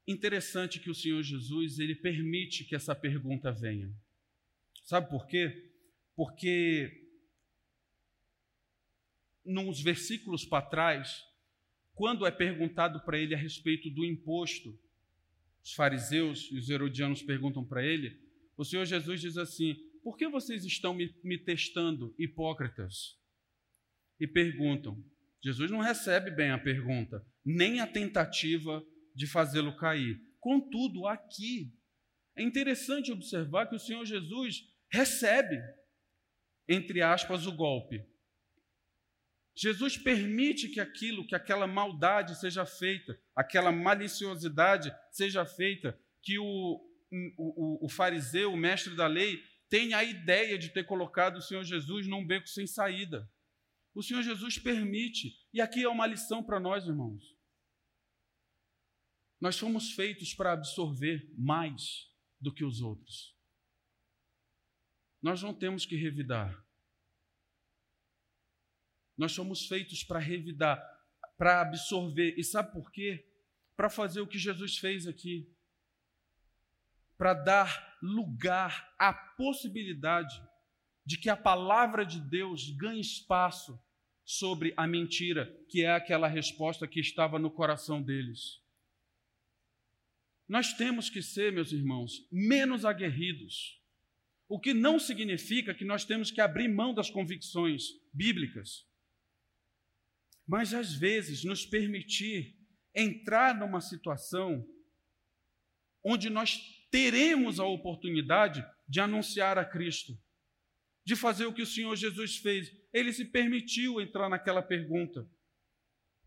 [0.07, 3.91] Interessante que o Senhor Jesus ele permite que essa pergunta venha.
[4.85, 5.73] Sabe por quê?
[6.15, 7.03] Porque
[9.45, 11.23] nos versículos para trás,
[11.95, 14.79] quando é perguntado para ele a respeito do imposto,
[15.63, 18.21] os fariseus e os herodianos perguntam para ele,
[18.57, 23.19] o Senhor Jesus diz assim: por que vocês estão me, me testando, hipócritas?
[24.21, 25.03] E perguntam.
[25.43, 30.21] Jesus não recebe bem a pergunta, nem a tentativa de fazê-lo cair.
[30.39, 31.73] Contudo, aqui
[32.37, 35.61] é interessante observar que o Senhor Jesus recebe,
[36.69, 38.07] entre aspas, o golpe.
[39.57, 46.81] Jesus permite que aquilo, que aquela maldade seja feita, aquela maliciosidade seja feita, que o,
[47.37, 51.65] o, o, fariseu, o mestre da lei, tem a ideia de ter colocado o Senhor
[51.65, 53.29] Jesus num beco sem saída.
[53.95, 57.37] O Senhor Jesus permite, e aqui é uma lição para nós, irmãos.
[59.41, 63.34] Nós fomos feitos para absorver mais do que os outros.
[65.25, 66.65] Nós não temos que revidar.
[69.17, 70.79] Nós somos feitos para revidar,
[71.37, 72.39] para absorver.
[72.39, 73.27] E sabe por quê?
[73.77, 75.53] Para fazer o que Jesus fez aqui
[77.17, 80.35] para dar lugar à possibilidade
[81.07, 83.81] de que a palavra de Deus ganhe espaço
[84.25, 88.63] sobre a mentira, que é aquela resposta que estava no coração deles.
[90.49, 93.83] Nós temos que ser, meus irmãos, menos aguerridos,
[94.49, 98.87] o que não significa que nós temos que abrir mão das convicções bíblicas,
[100.47, 102.57] mas às vezes nos permitir
[102.95, 104.67] entrar numa situação
[106.05, 106.59] onde nós
[106.91, 110.13] teremos a oportunidade de anunciar a Cristo,
[111.05, 112.71] de fazer o que o Senhor Jesus fez.
[112.93, 115.29] Ele se permitiu entrar naquela pergunta,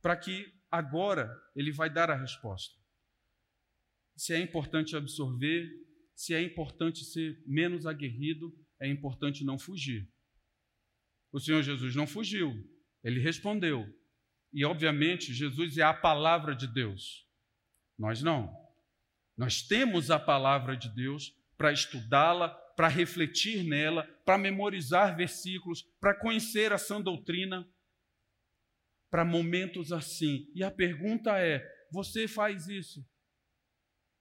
[0.01, 2.75] para que agora ele vai dar a resposta.
[4.15, 5.69] Se é importante absorver,
[6.17, 8.51] se é importante ser menos aguerrido,
[8.81, 10.11] é importante não fugir.
[11.31, 12.51] O Senhor Jesus não fugiu,
[13.03, 13.85] ele respondeu.
[14.51, 17.23] E, obviamente, Jesus é a palavra de Deus.
[17.99, 18.51] Nós não.
[19.37, 26.19] Nós temos a palavra de Deus para estudá-la, para refletir nela, para memorizar versículos, para
[26.19, 27.69] conhecer a sã doutrina,
[29.11, 30.51] para momentos assim.
[30.55, 33.05] E a pergunta é: você faz isso?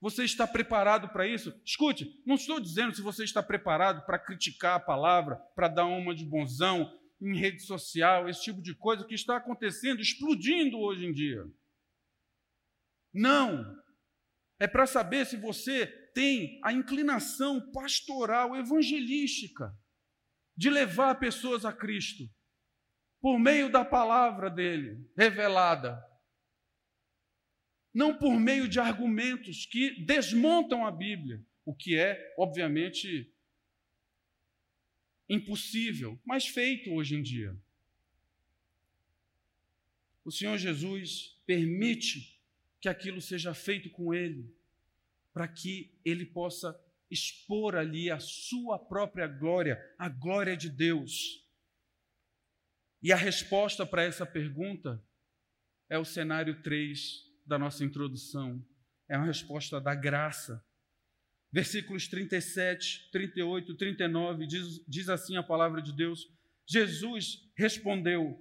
[0.01, 1.59] Você está preparado para isso?
[1.65, 6.15] Escute, não estou dizendo se você está preparado para criticar a palavra, para dar uma
[6.15, 11.13] de bonzão em rede social, esse tipo de coisa que está acontecendo, explodindo hoje em
[11.13, 11.45] dia.
[13.13, 13.65] Não.
[14.59, 19.75] É para saber se você tem a inclinação pastoral, evangelística,
[20.57, 22.25] de levar pessoas a Cristo
[23.21, 26.03] por meio da palavra dele revelada
[27.97, 33.33] não por meio de argumentos que desmontam a Bíblia, o que é, obviamente,
[35.27, 37.57] impossível, mas feito hoje em dia.
[40.23, 42.39] O Senhor Jesus permite
[42.83, 44.55] que aquilo seja feito com ele,
[45.33, 46.79] para que ele possa
[47.11, 51.43] expor ali a sua própria glória, a glória de Deus.
[53.03, 55.03] E a resposta para essa pergunta
[55.89, 58.63] é o cenário 3 da nossa introdução.
[59.09, 60.63] É uma resposta da graça.
[61.53, 66.29] Versículos 37, 38, 39, diz, diz assim a palavra de Deus:
[66.69, 68.37] Jesus respondeu: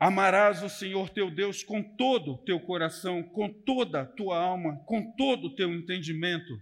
[0.00, 4.82] Amarás o Senhor teu Deus com todo o teu coração, com toda a tua alma,
[4.86, 6.58] com todo o teu entendimento.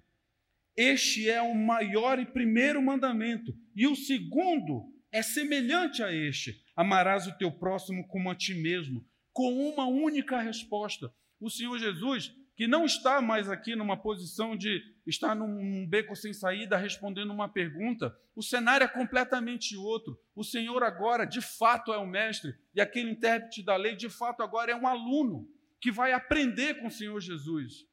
[0.76, 7.26] Este é o maior e primeiro mandamento, e o segundo é semelhante a este: amarás
[7.26, 11.12] o teu próximo como a ti mesmo com uma única resposta.
[11.40, 16.32] O Senhor Jesus, que não está mais aqui numa posição de estar num beco sem
[16.32, 20.18] saída respondendo uma pergunta, o cenário é completamente outro.
[20.34, 24.42] O Senhor agora, de fato, é o mestre, e aquele intérprete da lei, de fato,
[24.42, 25.48] agora é um aluno
[25.80, 27.86] que vai aprender com o Senhor Jesus.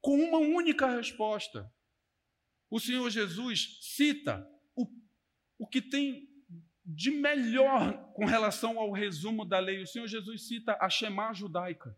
[0.00, 1.70] Com uma única resposta.
[2.70, 4.86] O Senhor Jesus cita o,
[5.58, 6.29] o que tem
[6.84, 9.82] de melhor com relação ao resumo da lei.
[9.82, 11.96] O Senhor Jesus cita a Shema judaica.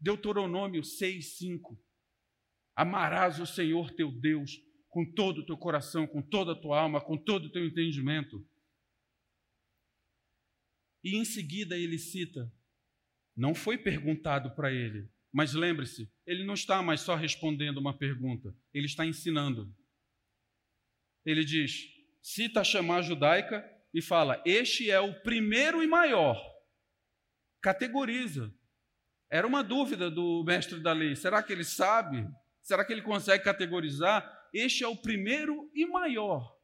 [0.00, 1.80] Deuteronômio 6, 5.
[2.74, 7.00] Amarás o Senhor teu Deus com todo o teu coração, com toda a tua alma,
[7.00, 8.46] com todo o teu entendimento.
[11.02, 12.52] E em seguida ele cita:
[13.36, 18.54] não foi perguntado para ele, mas lembre-se, ele não está mais só respondendo uma pergunta,
[18.72, 19.74] ele está ensinando.
[21.24, 21.88] Ele diz:
[22.22, 26.40] cita a chamar judaica e fala: Este é o primeiro e maior.
[27.60, 28.54] Categoriza.
[29.28, 32.26] Era uma dúvida do mestre da lei: será que ele sabe?
[32.62, 34.40] Será que ele consegue categorizar?
[34.54, 36.56] Este é o primeiro e maior.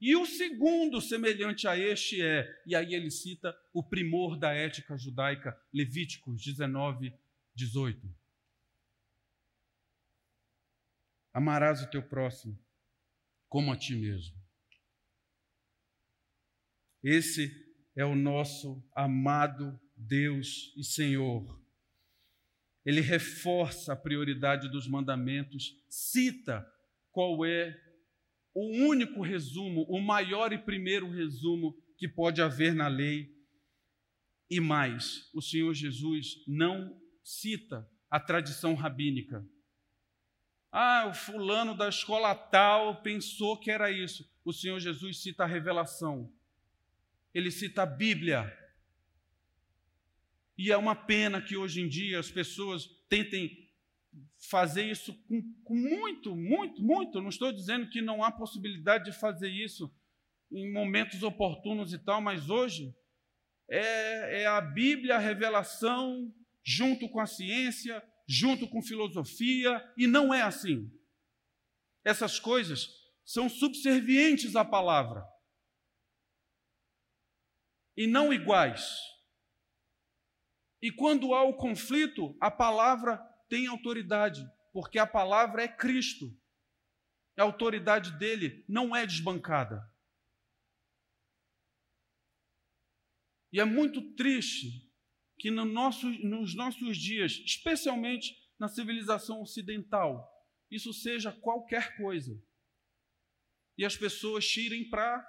[0.00, 4.96] E o segundo, semelhante a este, é, e aí ele cita o primor da ética
[4.96, 7.12] judaica, Levíticos 19,
[7.54, 8.14] 18.
[11.32, 12.58] Amarás o teu próximo
[13.48, 14.43] como a ti mesmo.
[17.04, 17.52] Esse
[17.94, 21.62] é o nosso amado Deus e Senhor.
[22.82, 26.66] Ele reforça a prioridade dos mandamentos, cita
[27.12, 27.78] qual é
[28.54, 33.30] o único resumo, o maior e primeiro resumo que pode haver na lei.
[34.48, 39.46] E mais, o Senhor Jesus não cita a tradição rabínica.
[40.72, 44.26] Ah, o fulano da escola tal pensou que era isso.
[44.42, 46.32] O Senhor Jesus cita a revelação
[47.34, 48.56] ele cita a Bíblia.
[50.56, 53.68] E é uma pena que hoje em dia as pessoas tentem
[54.48, 57.20] fazer isso com, com muito, muito, muito.
[57.20, 59.92] Não estou dizendo que não há possibilidade de fazer isso
[60.52, 62.94] em momentos oportunos e tal, mas hoje
[63.68, 70.32] é, é a Bíblia, a revelação, junto com a ciência, junto com filosofia, e não
[70.32, 70.88] é assim.
[72.04, 72.88] Essas coisas
[73.24, 75.26] são subservientes à palavra
[77.96, 78.98] e não iguais.
[80.82, 86.26] E quando há o conflito, a palavra tem autoridade, porque a palavra é Cristo.
[87.38, 89.82] A autoridade dele não é desbancada.
[93.52, 94.92] E é muito triste
[95.38, 100.28] que no nosso, nos nossos dias, especialmente na civilização ocidental,
[100.70, 102.36] isso seja qualquer coisa.
[103.78, 105.24] E as pessoas tirem para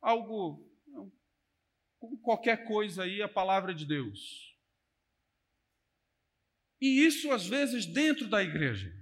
[0.00, 0.66] algo,
[2.22, 4.48] qualquer coisa aí, a palavra de Deus.
[6.80, 8.92] E isso às vezes dentro da igreja.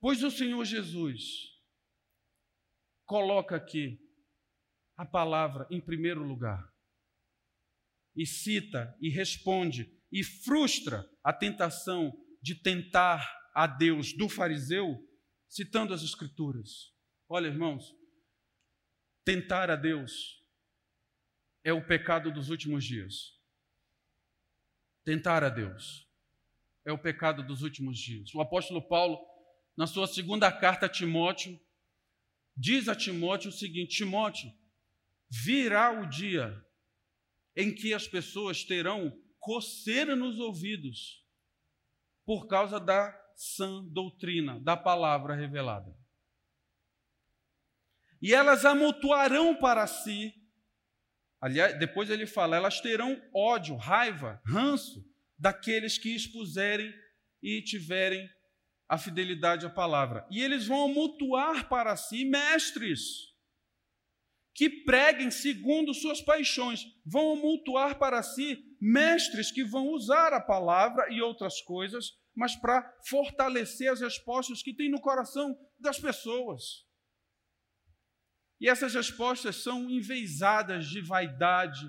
[0.00, 1.22] Pois o Senhor Jesus
[3.04, 3.98] coloca aqui
[4.96, 6.62] a palavra em primeiro lugar.
[8.14, 14.96] E cita e responde e frustra a tentação de tentar a Deus do fariseu,
[15.48, 16.93] citando as Escrituras.
[17.28, 17.94] Olha, irmãos,
[19.24, 20.42] tentar a Deus
[21.62, 23.34] é o pecado dos últimos dias.
[25.02, 26.06] Tentar a Deus
[26.84, 28.34] é o pecado dos últimos dias.
[28.34, 29.18] O apóstolo Paulo,
[29.76, 31.58] na sua segunda carta a Timóteo,
[32.54, 34.52] diz a Timóteo o seguinte: Timóteo,
[35.30, 36.62] virá o dia
[37.56, 41.24] em que as pessoas terão coceira nos ouvidos
[42.24, 46.03] por causa da sã doutrina, da palavra revelada.
[48.24, 50.32] E elas amontoarão para si,
[51.42, 55.04] aliás, depois ele fala, elas terão ódio, raiva, ranço
[55.38, 56.90] daqueles que expuserem
[57.42, 58.26] e tiverem
[58.88, 60.26] a fidelidade à palavra.
[60.30, 63.02] E eles vão amontoar para si mestres
[64.54, 71.12] que preguem segundo suas paixões, vão amontoar para si mestres que vão usar a palavra
[71.12, 76.86] e outras coisas, mas para fortalecer as respostas que tem no coração das pessoas.
[78.64, 81.86] E essas respostas são enveisadas de vaidade,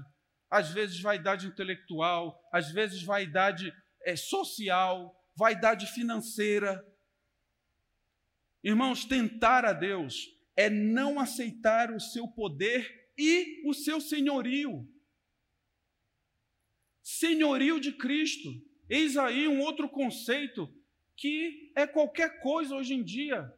[0.50, 3.74] às vezes vaidade intelectual, às vezes vaidade
[4.04, 6.86] é, social, vaidade financeira.
[8.62, 14.86] Irmãos, tentar a Deus é não aceitar o seu poder e o seu senhorio.
[17.02, 18.50] Senhorio de Cristo.
[18.90, 20.70] Eis aí um outro conceito
[21.16, 23.50] que é qualquer coisa hoje em dia.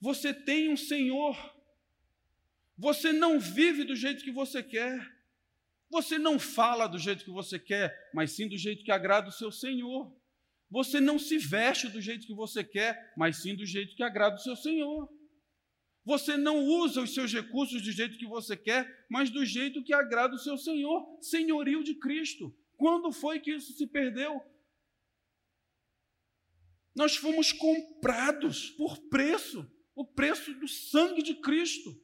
[0.00, 1.54] Você tem um Senhor.
[2.76, 5.14] Você não vive do jeito que você quer.
[5.88, 9.32] Você não fala do jeito que você quer, mas sim do jeito que agrada o
[9.32, 10.14] seu Senhor.
[10.68, 14.36] Você não se veste do jeito que você quer, mas sim do jeito que agrada
[14.36, 15.08] o seu Senhor.
[16.04, 19.92] Você não usa os seus recursos do jeito que você quer, mas do jeito que
[19.92, 22.56] agrada o seu Senhor, senhorio de Cristo.
[22.76, 24.40] Quando foi que isso se perdeu?
[26.94, 32.00] Nós fomos comprados por preço, o preço do sangue de Cristo.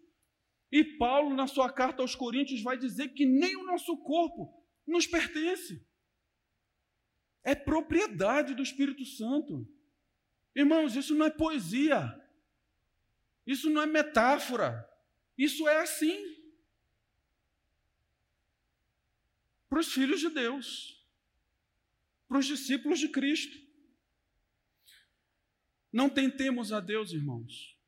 [0.72, 5.06] E Paulo, na sua carta aos Coríntios, vai dizer que nem o nosso corpo nos
[5.06, 5.86] pertence.
[7.44, 9.68] É propriedade do Espírito Santo.
[10.56, 12.18] Irmãos, isso não é poesia.
[13.46, 14.88] Isso não é metáfora.
[15.36, 16.18] Isso é assim.
[19.68, 21.06] Para os filhos de Deus,
[22.28, 23.60] para os discípulos de Cristo.
[25.92, 27.78] Não tentemos a Deus, irmãos.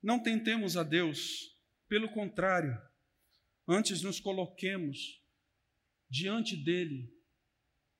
[0.00, 1.53] Não tentemos a Deus.
[1.94, 2.76] Pelo contrário,
[3.68, 5.22] antes nos coloquemos
[6.10, 7.08] diante dele,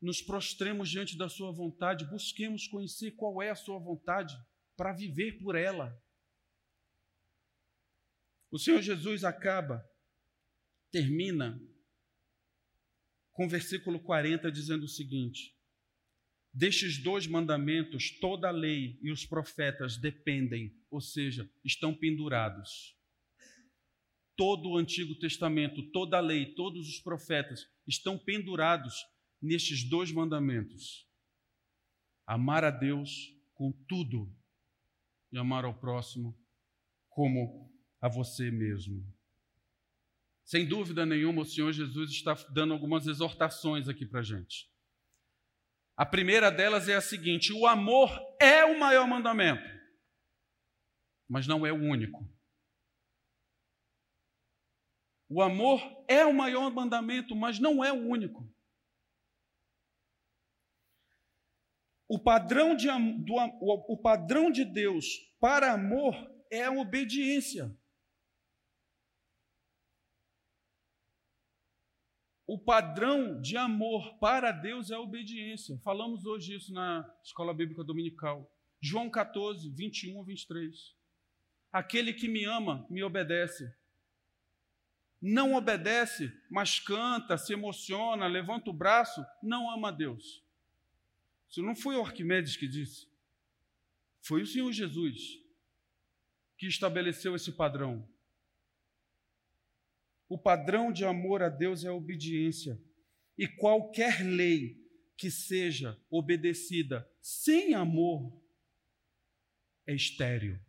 [0.02, 4.34] nos prostremos diante da sua vontade, busquemos conhecer qual é a sua vontade
[4.76, 5.96] para viver por ela.
[8.50, 9.88] O Senhor Jesus acaba,
[10.90, 11.62] termina
[13.30, 15.56] com o versículo 40 dizendo o seguinte:
[16.52, 22.93] Destes dois mandamentos, toda a lei e os profetas dependem, ou seja, estão pendurados.
[24.36, 28.94] Todo o Antigo Testamento, toda a lei, todos os profetas estão pendurados
[29.40, 31.08] nestes dois mandamentos:
[32.26, 34.34] amar a Deus com tudo
[35.30, 36.36] e amar ao próximo
[37.08, 39.06] como a você mesmo.
[40.44, 44.68] Sem dúvida nenhuma, o Senhor Jesus está dando algumas exortações aqui para a gente.
[45.96, 48.10] A primeira delas é a seguinte: o amor
[48.40, 49.68] é o maior mandamento,
[51.28, 52.28] mas não é o único.
[55.28, 58.48] O amor é o maior mandamento, mas não é o único.
[62.08, 62.88] O padrão de,
[63.24, 63.34] do,
[63.88, 65.06] o padrão de Deus
[65.40, 66.14] para amor
[66.50, 67.74] é a obediência.
[72.46, 75.78] o padrão de amor para Deus é a obediência.
[75.82, 78.50] Falamos hoje isso na escola bíblica dominical.
[78.80, 80.94] João 14, 21 a 23.
[81.72, 83.64] Aquele que me ama, me obedece.
[85.26, 90.44] Não obedece, mas canta, se emociona, levanta o braço, não ama a Deus.
[91.48, 93.08] Isso não foi o Arquimedes que disse.
[94.20, 95.40] Foi o Senhor Jesus
[96.58, 98.06] que estabeleceu esse padrão.
[100.28, 102.78] O padrão de amor a Deus é a obediência.
[103.38, 104.78] E qualquer lei
[105.16, 108.30] que seja obedecida sem amor
[109.86, 110.60] é estéril.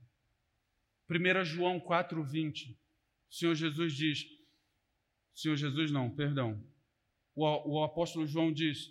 [1.10, 2.74] 1 João 4,20.
[3.30, 4.34] O Senhor Jesus diz:
[5.36, 6.63] Senhor Jesus, não, perdão.
[7.36, 8.89] O, o apóstolo João diz: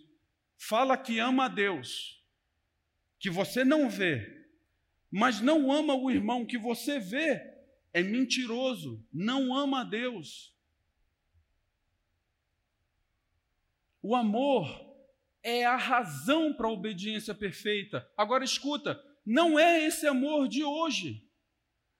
[0.58, 2.22] fala que ama a Deus,
[3.18, 4.46] que você não vê,
[5.10, 7.40] mas não ama o irmão que você vê,
[7.94, 10.54] é mentiroso, não ama a Deus.
[14.02, 14.68] O amor
[15.42, 18.06] é a razão para a obediência perfeita.
[18.18, 21.26] Agora escuta, não é esse amor de hoje.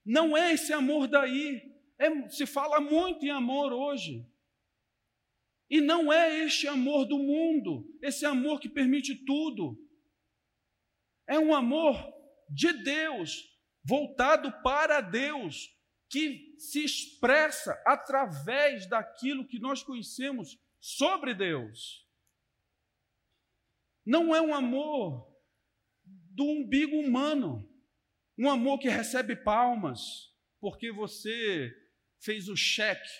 [0.04, 1.62] Não é esse amor daí.
[1.98, 4.26] É, se fala muito em amor hoje.
[5.68, 9.78] E não é este amor do mundo, esse amor que permite tudo.
[11.26, 11.96] É um amor
[12.48, 13.50] de Deus,
[13.82, 15.74] voltado para Deus,
[16.08, 22.06] que se expressa através daquilo que nós conhecemos sobre Deus.
[24.04, 25.34] Não é um amor
[26.04, 27.68] do umbigo humano,
[28.36, 31.74] um amor que recebe palmas, porque você
[32.20, 33.10] fez o cheque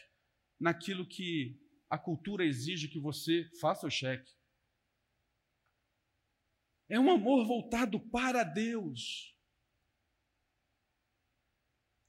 [0.61, 4.33] naquilo que a cultura exige que você faça o cheque.
[6.89, 9.35] É um amor voltado para Deus.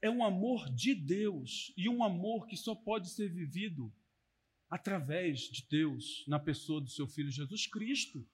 [0.02, 3.92] É um amor de Deus e um amor que só pode ser vivido
[4.68, 8.28] através de Deus, na pessoa do seu Filho Jesus Cristo.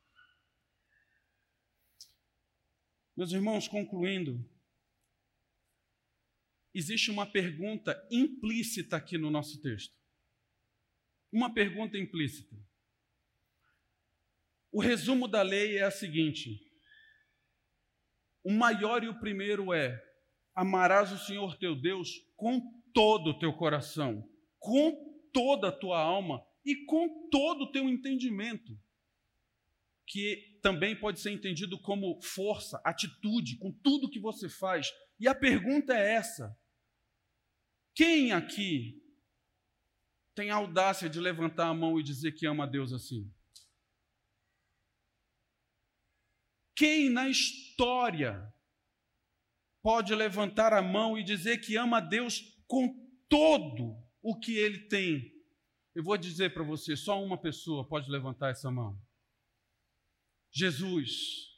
[3.16, 4.44] Meus irmãos, concluindo,
[6.74, 10.01] existe uma pergunta implícita aqui no nosso texto.
[11.32, 12.54] Uma pergunta implícita.
[14.70, 16.60] O resumo da lei é a seguinte:
[18.44, 19.98] o maior e o primeiro é:
[20.54, 22.60] amarás o Senhor teu Deus com
[22.92, 24.28] todo o teu coração,
[24.58, 28.78] com toda a tua alma e com todo o teu entendimento
[30.06, 34.92] que também pode ser entendido como força, atitude, com tudo que você faz.
[35.18, 36.54] E a pergunta é essa:
[37.94, 39.01] quem aqui
[40.34, 43.30] tem a audácia de levantar a mão e dizer que ama a Deus assim?
[46.74, 48.52] Quem na história
[49.82, 52.88] pode levantar a mão e dizer que ama a Deus com
[53.28, 55.32] todo o que ele tem?
[55.94, 58.98] Eu vou dizer para você: só uma pessoa pode levantar essa mão.
[60.50, 61.50] Jesus.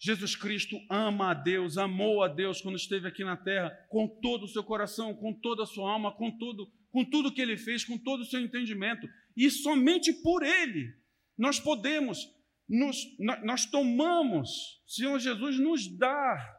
[0.00, 4.44] Jesus Cristo ama a Deus, amou a Deus quando esteve aqui na terra, com todo
[4.44, 7.84] o seu coração, com toda a sua alma, com tudo, com tudo que ele fez,
[7.84, 9.08] com todo o seu entendimento.
[9.36, 10.96] E somente por ele
[11.36, 12.28] nós podemos,
[12.68, 16.56] nos, nós tomamos, Senhor Jesus nos dá,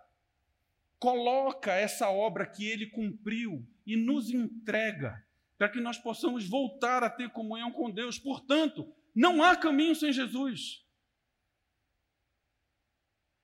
[0.97, 5.21] coloca essa obra que ele cumpriu e nos entrega,
[5.57, 8.17] para que nós possamos voltar a ter comunhão com Deus.
[8.17, 10.85] Portanto, não há caminho sem Jesus.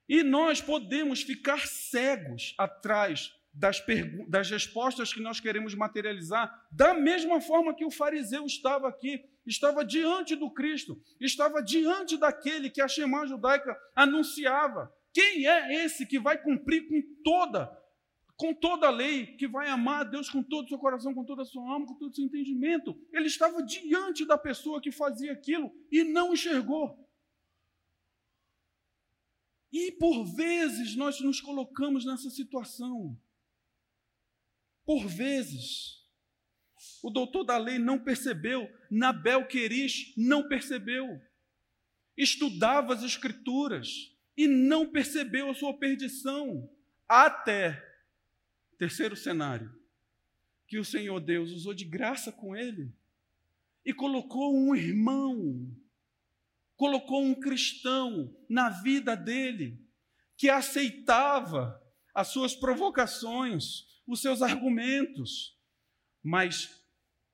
[0.08, 3.82] E nós podemos ficar cegos atrás das,
[4.28, 9.84] das respostas que nós queremos materializar, da mesma forma que o fariseu estava aqui, estava
[9.86, 14.94] diante do Cristo, estava diante daquele que a Shema judaica anunciava.
[15.14, 17.72] Quem é esse que vai cumprir com toda
[18.38, 21.24] com toda a lei, que vai amar a Deus com todo o seu coração, com
[21.24, 22.94] toda a sua alma, com todo o seu entendimento?
[23.14, 27.00] Ele estava diante da pessoa que fazia aquilo e não enxergou.
[29.72, 33.18] E por vezes nós nos colocamos nessa situação.
[34.86, 36.04] Por vezes.
[37.02, 41.22] O doutor da lei não percebeu, Nabel Querish não percebeu.
[42.18, 46.70] Estudava as escrituras e não percebeu a sua perdição.
[47.08, 47.84] Até,
[48.78, 49.74] terceiro cenário,
[50.68, 52.92] que o Senhor Deus usou de graça com ele
[53.86, 55.76] e colocou um irmão
[56.76, 59.82] colocou um cristão na vida dele
[60.38, 61.82] que aceitava
[62.14, 65.58] as suas provocações, os seus argumentos,
[66.24, 66.70] mas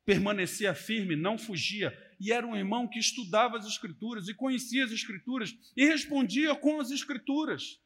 [0.05, 4.91] permanecia firme, não fugia, e era um irmão que estudava as Escrituras e conhecia as
[4.91, 7.79] Escrituras e respondia com as Escrituras.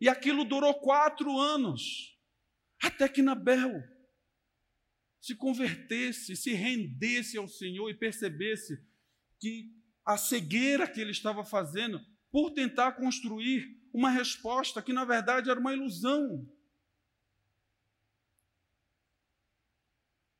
[0.00, 2.16] E aquilo durou quatro anos,
[2.82, 3.82] até que Nabel
[5.20, 8.82] se convertesse, se rendesse ao Senhor e percebesse
[9.38, 9.70] que
[10.04, 15.60] a cegueira que ele estava fazendo por tentar construir uma resposta que, na verdade, era
[15.60, 16.48] uma ilusão.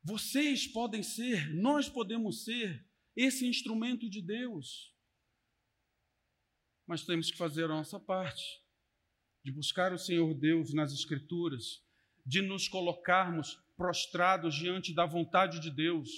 [0.03, 4.95] Vocês podem ser, nós podemos ser esse instrumento de Deus.
[6.87, 8.61] Mas temos que fazer a nossa parte,
[9.43, 11.83] de buscar o Senhor Deus nas Escrituras,
[12.25, 16.09] de nos colocarmos prostrados diante da vontade de Deus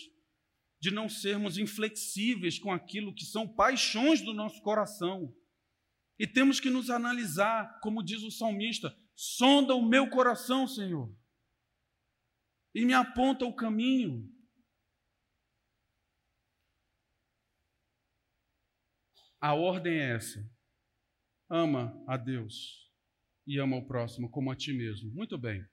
[0.84, 5.34] de não sermos inflexíveis com aquilo que são paixões do nosso coração.
[6.20, 11.10] E temos que nos analisar, como diz o salmista: sonda o meu coração, Senhor,
[12.74, 14.32] e me aponta o caminho.
[19.40, 20.50] A ordem é essa:
[21.50, 22.90] ama a Deus
[23.46, 25.14] e ama o próximo como a ti mesmo.
[25.14, 25.66] Muito bem.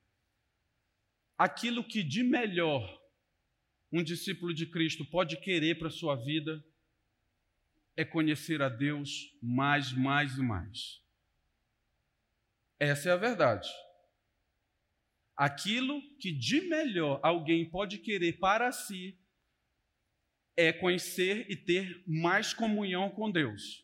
[1.39, 3.01] Aquilo que de melhor
[3.93, 6.65] um discípulo de Cristo pode querer para a sua vida
[7.97, 11.03] é conhecer a Deus mais, mais e mais.
[12.79, 13.69] Essa é a verdade.
[15.41, 19.19] Aquilo que de melhor alguém pode querer para si
[20.55, 23.83] é conhecer e ter mais comunhão com Deus.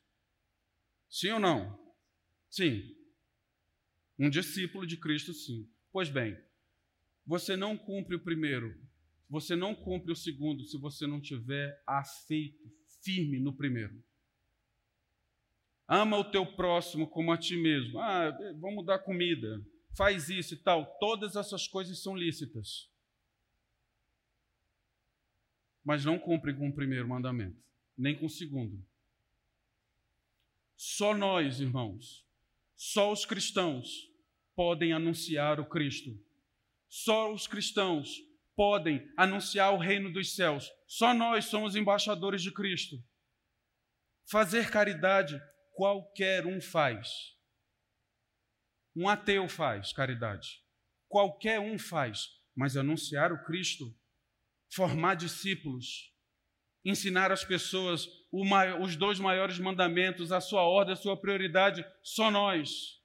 [1.09, 1.94] Sim ou não?
[2.50, 2.94] Sim.
[4.18, 5.66] Um discípulo de Cristo, sim.
[5.90, 6.38] Pois bem,
[7.24, 8.78] você não cumpre o primeiro,
[9.26, 12.70] você não cumpre o segundo se você não tiver afeito
[13.02, 14.04] firme no primeiro.
[15.88, 17.98] Ama o teu próximo como a ti mesmo.
[17.98, 18.30] Ah,
[18.61, 19.64] vamos dar comida.
[19.97, 20.84] Faz isso e tal.
[20.99, 22.90] Todas essas coisas são lícitas.
[25.82, 27.62] Mas não cumprem com o primeiro mandamento,
[27.97, 28.84] nem com o segundo.
[30.76, 32.26] Só nós, irmãos,
[32.76, 34.12] só os cristãos
[34.55, 36.18] podem anunciar o Cristo.
[36.88, 38.20] Só os cristãos
[38.55, 40.70] podem anunciar o reino dos céus.
[40.86, 43.03] Só nós somos embaixadores de Cristo.
[44.26, 45.40] Fazer caridade
[45.72, 47.36] qualquer um faz.
[48.97, 50.62] Um ateu faz caridade.
[51.07, 52.30] Qualquer um faz.
[52.57, 53.94] Mas anunciar o Cristo,
[54.74, 56.11] formar discípulos,
[56.82, 58.09] ensinar as pessoas
[58.80, 62.97] os dois maiores mandamentos, a sua ordem, a sua prioridade, só nós.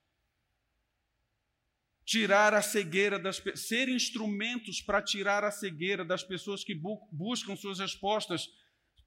[2.06, 7.56] Tirar a cegueira das ser instrumentos para tirar a cegueira das pessoas que bu buscam
[7.56, 8.48] suas respostas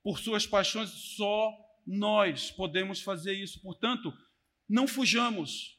[0.03, 1.51] por suas paixões, só
[1.87, 3.61] nós podemos fazer isso.
[3.63, 4.13] Portanto,
[4.69, 5.74] não fujamos,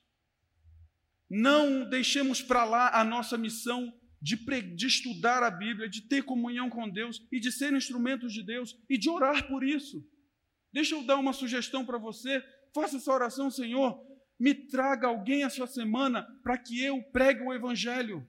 [1.30, 4.36] não deixemos para lá a nossa missão de,
[4.76, 8.76] de, estudar a Bíblia, de ter comunhão com Deus e de ser instrumentos de Deus
[8.89, 10.03] e de orar por isso.
[10.73, 12.43] Deixa eu dar uma sugestão para você.
[12.73, 13.97] Faça essa oração, Senhor.
[14.39, 18.28] Me traga alguém essa semana para que eu pregue o Evangelho.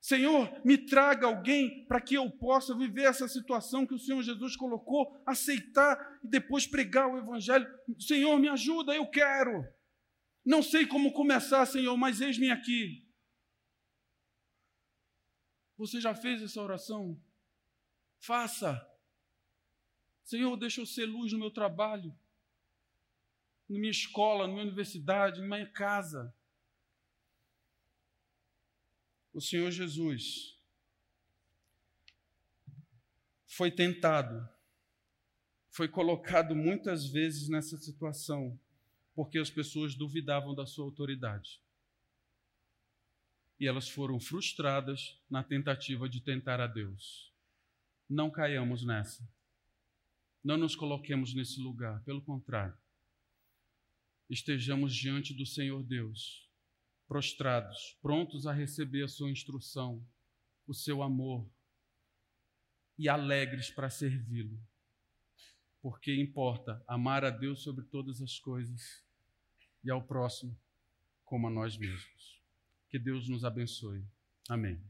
[0.00, 4.54] Senhor, me traga alguém para que eu possa viver essa situação que o Senhor Jesus
[4.54, 7.66] colocou, aceitar e depois pregar o Evangelho.
[7.98, 9.64] Senhor, me ajuda, eu quero.
[10.46, 13.06] Não sei como começar, Senhor, mas eis-me aqui.
[15.76, 17.20] Você já fez essa oração?
[18.18, 18.88] Faça.
[20.24, 22.16] Senhor, deixa eu ser luz no meu trabalho,
[23.68, 26.34] na minha escola, na minha universidade, na minha casa
[29.36, 30.58] o Senhor Jesus
[33.46, 34.48] foi tentado,
[35.68, 38.58] foi colocado muitas vezes nessa situação,
[39.16, 41.62] porque as pessoas duvidavam da sua autoridade.
[43.58, 47.32] E elas foram frustradas na tentativa de tentar a Deus.
[48.06, 49.26] Não caiamos nessa.
[50.44, 52.76] Não nos coloquemos nesse lugar, pelo contrário.
[54.28, 56.46] Estejamos diante do Senhor Deus
[57.08, 60.06] prostrados, prontos a receber a sua instrução,
[60.66, 61.48] o seu amor
[62.98, 64.60] e alegres para servi-lo.
[65.80, 69.05] Porque importa amar a Deus sobre todas as coisas
[69.86, 70.54] e ao próximo
[71.24, 72.42] como a nós mesmos.
[72.88, 74.04] Que Deus nos abençoe.
[74.48, 74.80] Amém.